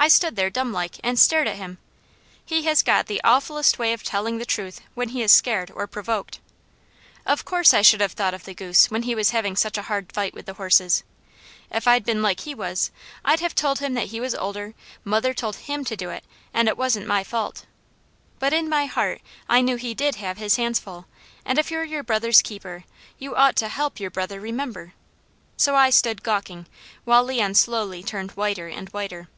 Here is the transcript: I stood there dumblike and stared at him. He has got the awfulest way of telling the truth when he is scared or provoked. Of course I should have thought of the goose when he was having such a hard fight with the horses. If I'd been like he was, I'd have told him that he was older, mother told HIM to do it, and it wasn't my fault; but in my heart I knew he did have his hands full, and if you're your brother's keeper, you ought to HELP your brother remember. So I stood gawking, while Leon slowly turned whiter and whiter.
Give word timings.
I 0.00 0.06
stood 0.06 0.36
there 0.36 0.48
dumblike 0.48 0.98
and 1.02 1.18
stared 1.18 1.48
at 1.48 1.56
him. 1.56 1.78
He 2.46 2.62
has 2.62 2.84
got 2.84 3.08
the 3.08 3.20
awfulest 3.24 3.80
way 3.80 3.92
of 3.92 4.04
telling 4.04 4.38
the 4.38 4.44
truth 4.46 4.80
when 4.94 5.08
he 5.08 5.22
is 5.22 5.32
scared 5.32 5.72
or 5.72 5.88
provoked. 5.88 6.38
Of 7.26 7.44
course 7.44 7.74
I 7.74 7.82
should 7.82 8.00
have 8.00 8.12
thought 8.12 8.32
of 8.32 8.44
the 8.44 8.54
goose 8.54 8.92
when 8.92 9.02
he 9.02 9.16
was 9.16 9.30
having 9.30 9.56
such 9.56 9.76
a 9.76 9.82
hard 9.82 10.12
fight 10.12 10.34
with 10.34 10.46
the 10.46 10.54
horses. 10.54 11.02
If 11.68 11.88
I'd 11.88 12.04
been 12.04 12.22
like 12.22 12.42
he 12.42 12.54
was, 12.54 12.92
I'd 13.24 13.40
have 13.40 13.56
told 13.56 13.80
him 13.80 13.94
that 13.94 14.06
he 14.06 14.20
was 14.20 14.36
older, 14.36 14.72
mother 15.02 15.34
told 15.34 15.56
HIM 15.56 15.84
to 15.86 15.96
do 15.96 16.10
it, 16.10 16.22
and 16.54 16.68
it 16.68 16.78
wasn't 16.78 17.08
my 17.08 17.24
fault; 17.24 17.66
but 18.38 18.52
in 18.52 18.68
my 18.68 18.86
heart 18.86 19.20
I 19.48 19.60
knew 19.62 19.74
he 19.76 19.94
did 19.94 20.14
have 20.14 20.38
his 20.38 20.54
hands 20.56 20.78
full, 20.78 21.06
and 21.44 21.58
if 21.58 21.72
you're 21.72 21.82
your 21.82 22.04
brother's 22.04 22.40
keeper, 22.40 22.84
you 23.18 23.34
ought 23.34 23.56
to 23.56 23.68
HELP 23.68 23.98
your 23.98 24.10
brother 24.10 24.38
remember. 24.40 24.94
So 25.56 25.74
I 25.74 25.90
stood 25.90 26.22
gawking, 26.22 26.66
while 27.04 27.24
Leon 27.24 27.54
slowly 27.56 28.04
turned 28.04 28.30
whiter 28.32 28.68
and 28.68 28.88
whiter. 28.90 29.28